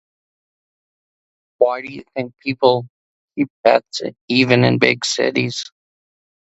[1.59, 2.87] Why do you think people
[3.37, 5.63] keep pets even in big cities?